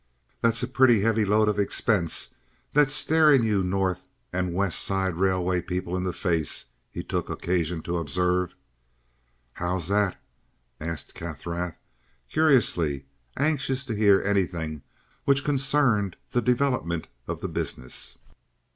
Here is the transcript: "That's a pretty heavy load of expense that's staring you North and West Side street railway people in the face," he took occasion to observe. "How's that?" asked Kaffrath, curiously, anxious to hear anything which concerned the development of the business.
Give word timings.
"That's 0.41 0.63
a 0.63 0.67
pretty 0.67 1.01
heavy 1.01 1.25
load 1.25 1.47
of 1.47 1.59
expense 1.59 2.33
that's 2.73 2.91
staring 2.95 3.43
you 3.43 3.61
North 3.63 4.01
and 4.33 4.51
West 4.51 4.79
Side 4.79 5.13
street 5.13 5.21
railway 5.27 5.61
people 5.61 5.95
in 5.95 6.01
the 6.03 6.11
face," 6.11 6.65
he 6.89 7.03
took 7.03 7.29
occasion 7.29 7.83
to 7.83 7.99
observe. 7.99 8.55
"How's 9.53 9.89
that?" 9.89 10.19
asked 10.79 11.13
Kaffrath, 11.13 11.77
curiously, 12.31 13.05
anxious 13.37 13.85
to 13.85 13.95
hear 13.95 14.19
anything 14.23 14.81
which 15.25 15.43
concerned 15.43 16.15
the 16.31 16.41
development 16.41 17.07
of 17.27 17.41
the 17.41 17.47
business. 17.47 18.17